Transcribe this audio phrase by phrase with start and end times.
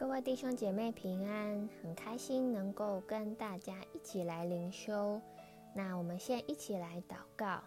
[0.00, 5.20] 各位弟兄姐妹平安，很开心能够跟大家一起来灵修。
[5.74, 7.62] 那我们先一起来祷告。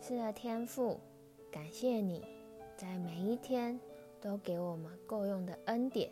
[0.00, 0.98] 是的，天父，
[1.48, 2.26] 感谢你
[2.76, 3.78] 在每一天
[4.20, 6.10] 都给我们够用的恩典，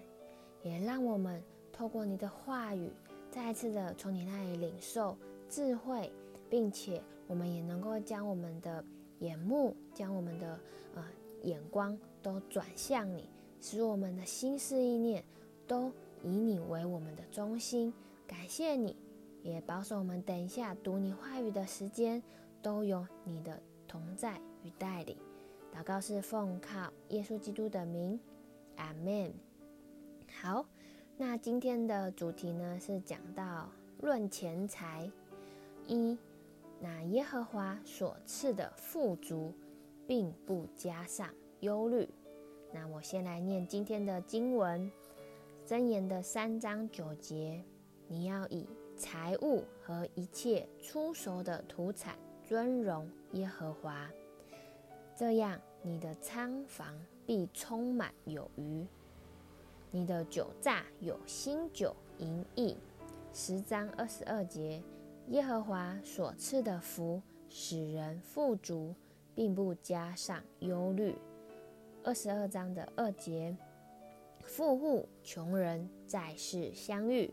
[0.62, 1.42] 也让我们
[1.72, 2.92] 透过你的话语，
[3.32, 5.18] 再次的从你那里领受
[5.48, 6.08] 智慧，
[6.48, 8.84] 并且我们也能够将我们的
[9.18, 10.60] 眼目，将我们的
[10.94, 11.04] 呃
[11.42, 13.28] 眼光都转向你。
[13.60, 15.24] 使我们的心思意念
[15.66, 17.92] 都以你为我们的中心，
[18.26, 18.96] 感谢你，
[19.42, 22.22] 也保守我们等一下读你话语的时间
[22.62, 25.16] 都有你的同在与带领。
[25.74, 28.18] 祷告是奉靠耶稣基督的名，
[28.76, 29.32] 阿门。
[30.40, 30.66] 好，
[31.16, 35.10] 那今天的主题呢是讲到论钱财
[35.86, 36.16] 一，
[36.80, 39.52] 那耶和华所赐的富足，
[40.06, 41.28] 并不加上
[41.60, 42.08] 忧虑。
[42.72, 44.90] 那我先来念今天的经文，
[45.66, 47.64] 箴言的三章九节，
[48.06, 48.66] 你要以
[48.96, 54.08] 财物和一切初熟的土产尊荣耶和华，
[55.16, 56.94] 这样你的仓房
[57.26, 58.86] 必充满有余，
[59.90, 62.76] 你的酒榨有新酒盈溢。
[63.32, 64.82] 十章二十二节，
[65.28, 68.94] 耶和华所赐的福使人富足，
[69.34, 71.16] 并不加上忧虑。
[72.08, 73.54] 二十二章的二节，
[74.42, 77.30] 富户穷人在世相遇，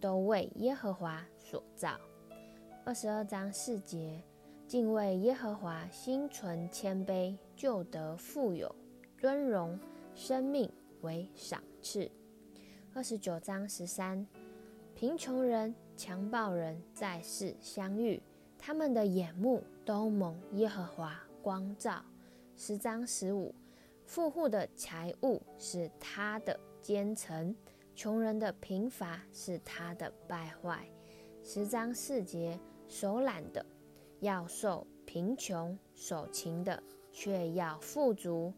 [0.00, 1.96] 都为耶和华所造。
[2.84, 4.20] 二十二章四节，
[4.66, 8.74] 敬畏耶和华，心存谦卑，就得富有、
[9.16, 9.78] 尊荣、
[10.12, 10.68] 生命
[11.02, 12.10] 为赏赐。
[12.94, 14.26] 二十九章十三，
[14.96, 18.20] 贫穷人、强暴人在世相遇，
[18.58, 22.04] 他们的眼目都蒙耶和华光照。
[22.56, 23.54] 十章十五。
[24.06, 27.54] 富户的财物是他的奸臣，
[27.94, 30.88] 穷人的贫乏是他的败坏。
[31.42, 33.66] 十章四节，手懒的
[34.20, 36.80] 要受贫穷，手勤的
[37.10, 38.52] 却要富足。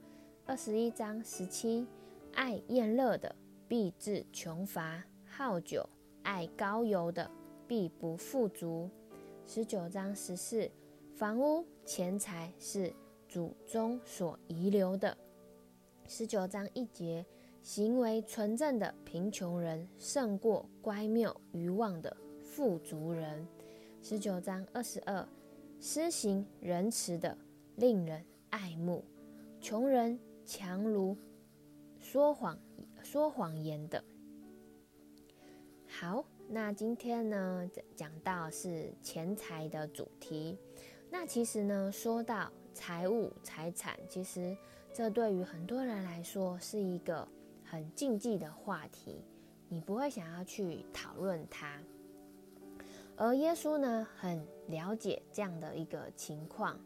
[0.44, 1.86] 二十一章十七，
[2.34, 3.34] 爱宴乐的
[3.66, 5.88] 必致穷乏，好酒
[6.22, 7.28] 爱高油的
[7.66, 8.90] 必不富足。
[9.46, 10.70] 十九章十四，
[11.16, 12.92] 房屋钱财是
[13.26, 15.16] 祖宗所遗留的。
[16.10, 17.24] 十九章一节，
[17.62, 23.46] 行为纯正的贫穷人胜过乖谬愚妄的富足人。
[24.00, 25.28] 十九章二十二，
[25.78, 27.36] 施行仁慈的
[27.76, 29.04] 令人爱慕，
[29.60, 31.14] 穷人强如
[32.00, 32.58] 说谎
[33.02, 34.02] 说谎言的。
[35.86, 40.56] 好，那今天呢，讲到是钱财的主题。
[41.10, 44.56] 那其实呢，说到财务财产，其实。
[44.92, 47.26] 这对于很多人来说是一个
[47.64, 49.22] 很禁忌的话题，
[49.68, 51.80] 你不会想要去讨论它。
[53.16, 56.78] 而耶稣呢，很了解这样的一个情况，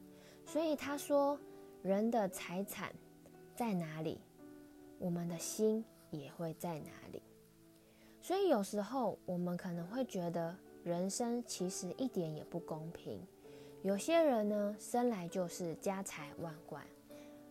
[0.45, 1.39] 所以他说
[1.83, 2.93] ：“人的财产
[3.55, 4.21] 在哪里，
[4.99, 7.23] 我们的心也会在哪里。”
[8.21, 13.21] 所以有时候我们可能会觉得人生其实一点也不公平。
[13.83, 16.87] 有些人呢，生来就是家财万贯。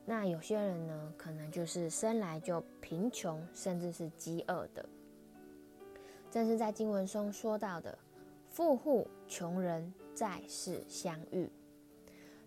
[0.05, 4.83] 那有些人呢，可能就是生来就贫穷，甚至是饥饿的。
[6.29, 7.97] 正是在经文中说到的，
[8.49, 11.49] 富户穷人在世相遇。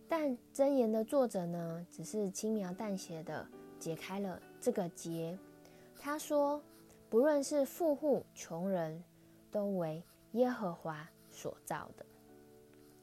[0.09, 3.47] 但箴言的作者呢，只是轻描淡写的
[3.79, 5.39] 解开了这个结。
[5.99, 6.61] 他说，
[7.09, 9.03] 不论是富户穷人，
[9.51, 12.05] 都为耶和华所造的。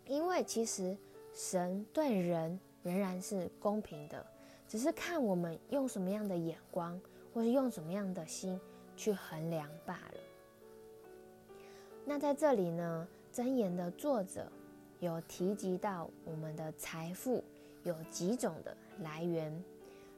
[0.05, 0.95] 因为其实
[1.33, 4.25] 神对人仍然是公平的。
[4.71, 6.97] 只是看我们用什么样的眼光，
[7.33, 8.57] 或是用什么样的心
[8.95, 11.59] 去衡量罢了。
[12.05, 14.49] 那在这里呢，箴言的作者
[15.01, 17.43] 有提及到我们的财富
[17.83, 19.61] 有几种的来源。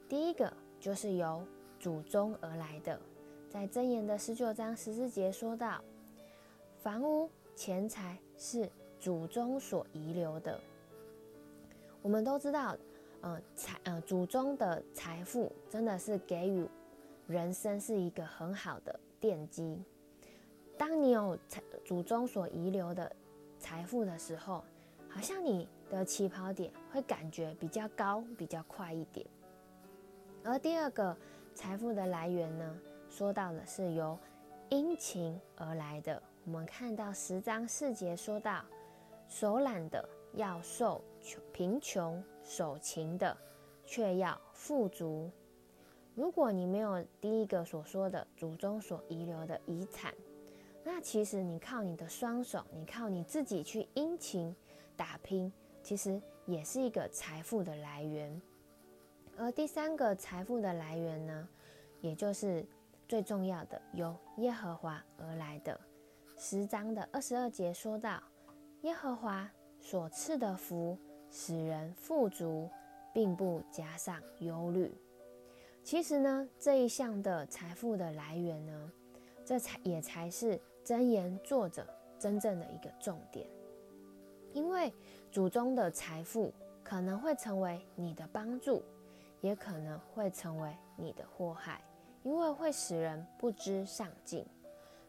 [0.08, 1.44] 第一个就是由
[1.80, 3.02] 祖宗而来的，
[3.50, 5.84] 在箴言的十九章十四节说到，
[6.84, 8.70] 房屋钱财是
[9.00, 10.62] 祖宗所遗留的。
[12.04, 12.78] 我们都知道。
[13.24, 16.68] 呃，财呃，祖宗的财富真的是给予
[17.26, 19.82] 人生是一个很好的奠基。
[20.78, 23.10] 当你有财祖宗所遗留的
[23.58, 24.62] 财富的时候，
[25.08, 29.26] 好像你的起跑点会感觉比较高，比较快一点。
[30.44, 31.16] 而第二个
[31.56, 32.78] 财富的来源呢，
[33.10, 34.20] 说到的是由
[34.68, 36.22] 殷勤而来的。
[36.44, 38.66] 我们看到十章四节说到，
[39.30, 40.04] 手懒的
[40.34, 42.22] 要受穷贫穷。
[42.44, 43.36] 手勤的，
[43.86, 45.32] 却要富足。
[46.16, 50.14] 如果你没有第一个所说的祖宗所遗留的遗产，
[50.84, 54.56] 那其实你靠你的双手，你靠你自己去殷勤
[54.96, 55.52] 打拼，
[55.82, 58.42] 其实也是一个财富的来源。
[59.38, 61.50] 而第三个财富的来源呢，
[62.02, 62.64] 也就是
[63.08, 65.80] 最重要的，由耶和华而来的。
[66.38, 68.22] 十章的二十二节说到，
[68.82, 69.50] 耶和华
[69.80, 70.96] 所赐的福
[71.34, 72.70] 使人富足，
[73.12, 74.96] 并不加上忧虑。
[75.84, 78.92] 其实呢，这一项的财富的来源呢，
[79.44, 81.86] 这才也才是箴言作者
[82.18, 83.46] 真正的一个重点。
[84.54, 84.94] 因为
[85.32, 86.54] 祖宗的财富
[86.84, 88.82] 可能会成为你的帮助。
[89.42, 91.84] 也可能会成为你的祸害，
[92.24, 94.46] 因为会使人不知上进；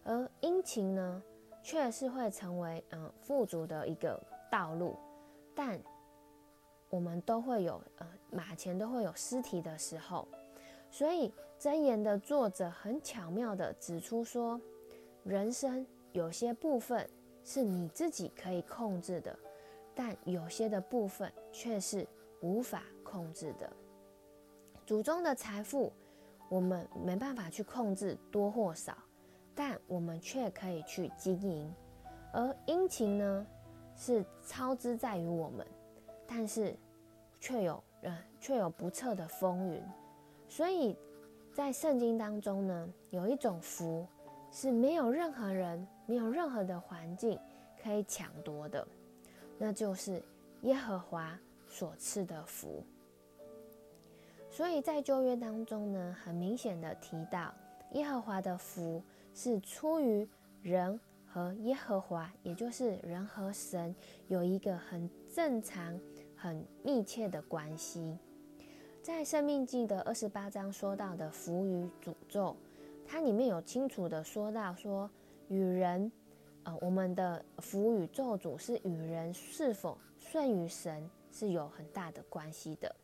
[0.03, 1.23] 而殷勤呢，
[1.63, 4.21] 却是会成为嗯富足的一个
[4.51, 4.97] 道路。
[5.55, 5.79] 但
[6.95, 10.29] 我们都会有呃马前都会有失蹄的时候，
[10.93, 14.61] 所以箴言的作者很巧妙地指出说，
[15.25, 17.11] 人生有些部分
[17.43, 19.37] 是你自己可以控制的，
[19.93, 22.07] 但有些的部分却是
[22.43, 23.69] 无法控制的。
[24.87, 25.93] 祖宗的财富，
[26.49, 28.97] 我们没办法去控制多或少，
[29.53, 31.75] 但我们却可以去经营。
[32.33, 33.45] 而殷勤呢，
[33.97, 35.67] 是操之在于我们，
[36.25, 36.77] 但是
[37.45, 39.83] 却有呃却有不测的风云。
[40.49, 40.97] 所以
[41.53, 44.07] 在圣经当中呢，有一种福
[44.51, 47.39] 是没有任何人、没有任何的环境
[47.83, 48.87] 可以抢夺的，
[49.59, 50.23] 那就是
[50.63, 51.39] 耶和华
[51.69, 52.83] 所赐的福。
[54.49, 57.53] 所以在旧约当中呢，很明显的提到，
[57.93, 59.03] 耶和华的福
[59.35, 60.27] 是出于
[60.63, 63.95] 人和耶和华，也就是人和神
[64.29, 66.01] 有一个很正常、
[66.45, 68.19] 很密切的关系。
[69.03, 72.55] 在生命记的二十八章说到的福与诅咒，
[73.07, 75.11] 它里面有清楚的说到说，
[75.49, 76.13] 与人，
[76.65, 82.95] 呃，我们的福与咒诅是与人是否顺于神是有很大的关系的。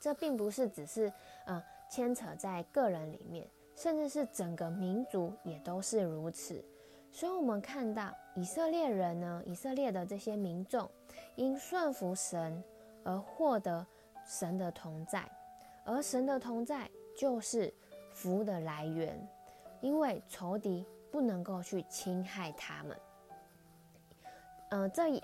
[0.00, 1.12] 这并不是只是
[1.44, 3.46] 呃牵扯在个人里面，
[3.76, 6.64] 甚至是整个民族也都是如此。
[7.10, 10.90] 所以，我们看到以色列人呢，以色列的这些民众
[11.36, 12.62] 因顺服神
[13.04, 13.86] 而获得
[14.24, 15.28] 神的同在，
[15.84, 17.72] 而神的同在就是
[18.12, 19.28] 福的来源，
[19.80, 22.96] 因为仇敌不能够去侵害他们。
[24.70, 25.22] 呃，这一。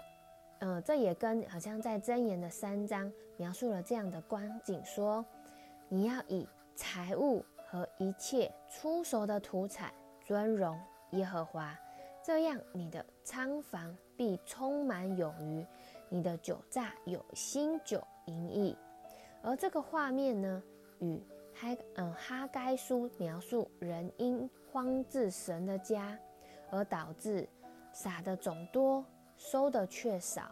[0.60, 5.25] 呃，这也跟好像在箴言的三章描述了这样的光景，说
[5.88, 9.94] 你要以财物和一切出熟的土产
[10.26, 10.76] 尊荣
[11.12, 11.78] 耶和华，
[12.25, 15.64] 这样你的仓房必充满有余，
[16.08, 18.76] 你的酒榨有新酒盈溢。
[19.43, 20.62] 而这个画面呢，
[21.00, 21.22] 与
[21.55, 26.19] 哈嗯哈该书描述人因荒置神的家，
[26.70, 27.49] 而导致
[27.93, 29.05] 撒的种多。
[29.40, 30.50] 收的却少，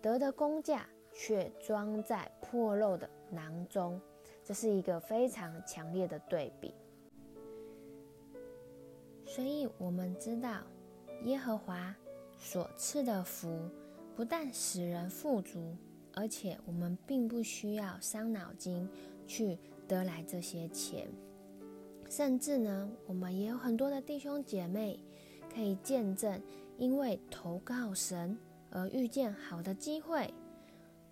[0.00, 4.00] 得的工价却装在破漏的囊中，
[4.42, 6.74] 这是一个非常强烈的对比。
[9.26, 10.62] 所以，我们知道
[11.24, 11.94] 耶和华
[12.38, 13.68] 所赐的福，
[14.16, 15.76] 不但使人富足，
[16.14, 18.88] 而且我们并不需要伤脑筋
[19.26, 21.08] 去得来这些钱。
[22.08, 24.98] 甚至呢，我们也有很多的弟兄姐妹
[25.54, 26.40] 可以见证。
[26.78, 28.36] 因为投靠神
[28.70, 30.32] 而遇见好的机会，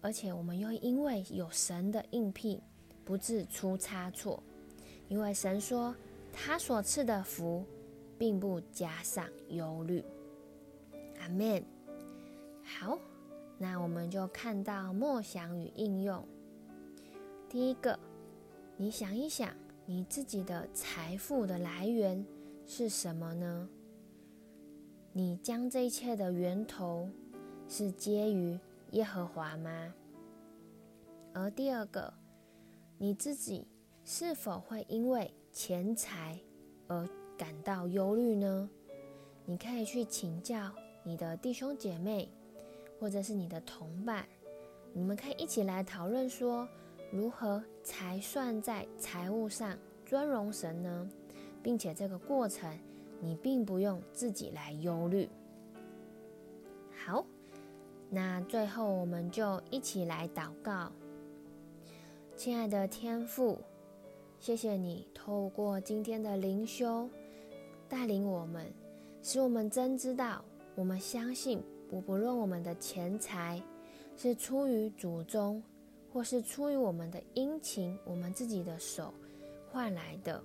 [0.00, 2.60] 而且我们又因为有神的应聘，
[3.04, 4.42] 不致出差错。
[5.06, 5.94] 因为神说
[6.32, 7.62] 他所赐的福，
[8.18, 10.02] 并不加上忧虑。
[11.20, 11.62] 阿门。
[12.78, 12.98] 好，
[13.58, 16.24] 那我们就看到默想与应用。
[17.48, 17.98] 第一个，
[18.76, 19.52] 你想一想，
[19.84, 22.24] 你自己的财富的来源
[22.64, 23.68] 是什么呢？
[25.12, 27.10] 你将这一切的源头
[27.68, 28.58] 是接于
[28.92, 29.92] 耶和华吗？
[31.34, 32.14] 而第二个，
[32.96, 33.66] 你自己
[34.04, 36.38] 是否会因为钱财
[36.86, 38.70] 而感到忧虑呢？
[39.44, 40.72] 你可以去请教
[41.02, 42.30] 你的弟兄姐妹，
[43.00, 44.24] 或者是你的同伴，
[44.92, 46.68] 你们可以一起来讨论说，
[47.10, 51.08] 如何才算在财务上尊荣神呢？
[51.62, 52.78] 并且这个过程。
[53.22, 55.28] 你并不用自己来忧虑。
[57.04, 57.22] 好，
[58.08, 60.90] 那最后我们就一起来祷告。
[62.34, 63.58] 亲爱的天父，
[64.38, 67.10] 谢谢你透过今天的灵修
[67.90, 68.72] 带领我们，
[69.22, 70.42] 使我们真知道，
[70.74, 73.60] 我们相信，不不论我们的钱财
[74.16, 75.60] 是出于祖宗，
[76.12, 79.12] 或是出于我们的殷勤，我们自己的手
[79.72, 80.40] 换来的。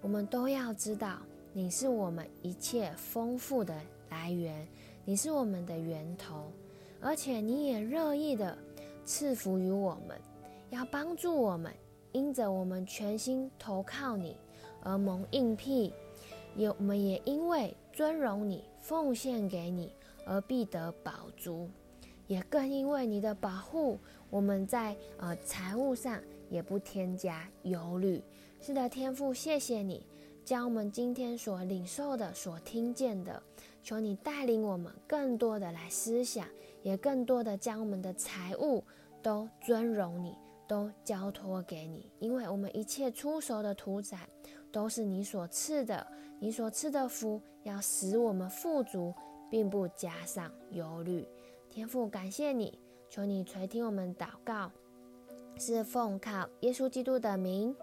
[0.00, 1.18] 我们都要知道，
[1.52, 4.66] 你是我们一切丰富的来源，
[5.04, 6.50] 你是我们的源头，
[6.98, 8.56] 而且你也乐意的
[9.04, 10.18] 赐福于我们，
[10.70, 11.70] 要帮助我们，
[12.12, 14.34] 因着我们全心投靠你
[14.82, 15.92] 而蒙应庇，
[16.56, 19.92] 也我们也因为尊荣你、奉献给你
[20.30, 21.68] 而必得宝足，
[22.28, 23.98] 也更因为你的保护，
[24.30, 28.22] 我们在呃财务上也不添加忧虑。
[28.60, 30.06] 是的，天父，谢谢你
[30.44, 33.42] 将我们今天所领受的、所听见的，
[33.82, 36.46] 求你带领我们更多的来思想，
[36.84, 38.84] 也更多的将我们的财物
[39.20, 40.36] 都尊荣你，
[40.68, 44.20] 都交托给你，因为我们一切初熟的土产
[44.70, 46.06] 都是你所赐的，
[46.38, 49.12] 你所赐的福要使我们富足，
[49.50, 51.26] 并不加上忧虑。
[51.68, 52.78] 天父，感谢你，
[53.08, 54.70] 求你垂听我们祷告，
[55.58, 57.74] 是奉靠耶稣基督的名。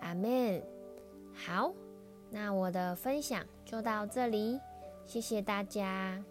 [0.00, 0.62] 阿门。
[1.32, 1.72] 好，
[2.30, 4.58] 那我的分享就到这里，
[5.06, 6.22] 谢谢大家。